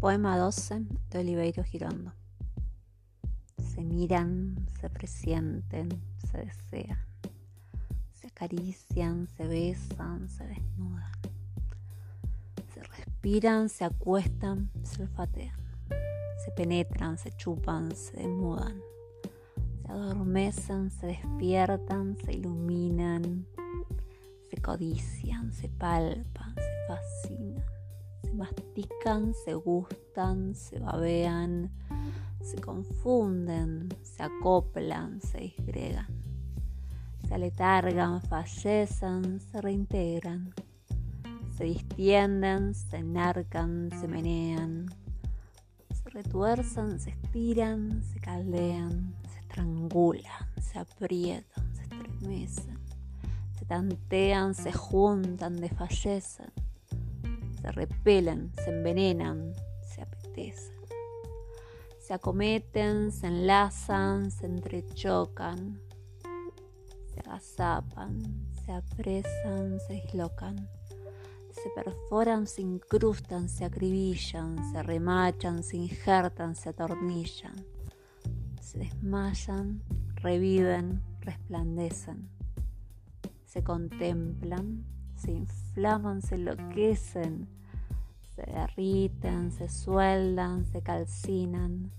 Poema 0.00 0.38
12 0.38 0.86
de 1.10 1.18
Oliveiro 1.18 1.64
Girondo. 1.64 2.12
Se 3.58 3.82
miran, 3.82 4.54
se 4.80 4.88
presienten, 4.88 5.88
se 6.30 6.38
desean, 6.38 6.98
se 8.12 8.28
acarician, 8.28 9.26
se 9.26 9.48
besan, 9.48 10.28
se 10.28 10.44
desnudan, 10.44 11.12
se 12.72 12.80
respiran, 12.80 13.68
se 13.68 13.84
acuestan, 13.86 14.70
se 14.84 15.02
olfatean, 15.02 15.58
se 16.44 16.52
penetran, 16.52 17.18
se 17.18 17.32
chupan, 17.32 17.90
se 17.96 18.18
desmudan, 18.18 18.80
se 19.82 19.92
adormecen, 19.92 20.90
se 20.90 21.06
despiertan, 21.06 22.16
se 22.24 22.34
iluminan, 22.34 23.46
se 24.48 24.62
codician, 24.62 25.52
se 25.52 25.68
palpan, 25.68 26.54
se 26.54 26.77
mastican, 28.38 29.34
se 29.44 29.54
gustan, 29.54 30.54
se 30.54 30.78
babean, 30.78 31.70
se 32.40 32.60
confunden, 32.60 33.88
se 34.02 34.22
acoplan, 34.22 35.20
se 35.20 35.38
disgregan, 35.38 36.06
se 37.26 37.34
aletargan, 37.34 38.22
fallecen, 38.22 39.40
se 39.40 39.60
reintegran, 39.60 40.54
se 41.56 41.64
distienden, 41.64 42.74
se 42.74 42.96
enarcan, 42.96 43.90
se 44.00 44.06
menean, 44.06 44.86
se 45.92 46.10
retuerzan, 46.10 47.00
se 47.00 47.10
estiran, 47.10 48.02
se 48.04 48.20
caldean, 48.20 49.14
se 49.32 49.40
estrangulan, 49.40 50.46
se 50.60 50.78
aprietan, 50.78 51.74
se 51.74 51.82
estremecen, 51.82 52.78
se 53.58 53.64
tantean, 53.64 54.54
se 54.54 54.72
juntan, 54.72 55.56
desfallecen 55.56 56.52
se 57.60 57.72
repelen, 57.72 58.52
se 58.64 58.70
envenenan, 58.70 59.52
se 59.82 60.02
apetecen. 60.02 60.78
Se 61.98 62.14
acometen, 62.14 63.12
se 63.12 63.26
enlazan, 63.26 64.30
se 64.30 64.46
entrechocan, 64.46 65.80
se 67.12 67.20
agazapan, 67.20 68.18
se 68.64 68.72
apresan, 68.72 69.78
se 69.86 69.92
dislocan, 69.94 70.68
se 71.50 71.70
perforan, 71.74 72.46
se 72.46 72.62
incrustan, 72.62 73.48
se 73.48 73.64
acribillan, 73.64 74.56
se 74.72 74.82
remachan, 74.82 75.62
se 75.62 75.76
injertan, 75.76 76.54
se 76.54 76.68
atornillan, 76.68 77.56
se 78.60 78.78
desmayan, 78.78 79.82
reviven, 80.22 81.02
resplandecen, 81.20 82.30
se 83.44 83.62
contemplan, 83.62 84.84
se 85.18 85.32
inflaman, 85.32 86.22
se 86.22 86.36
enloquecen, 86.36 87.48
se 88.34 88.42
derriten, 88.42 89.50
se 89.52 89.68
sueldan, 89.68 90.64
se 90.66 90.82
calcinan, 90.82 91.90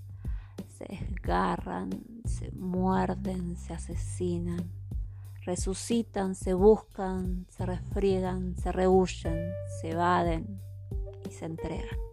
se 0.68 0.86
desgarran, 0.86 1.90
se 2.26 2.52
muerden, 2.52 3.58
se 3.58 3.74
asesinan, 3.74 4.72
resucitan, 5.46 6.36
se 6.36 6.54
buscan, 6.54 7.46
se 7.50 7.66
refriegan, 7.66 8.56
se 8.58 8.72
rehuyen, 8.72 9.52
se 9.82 9.92
evaden 9.92 10.62
y 11.28 11.32
se 11.32 11.46
entregan. 11.46 12.09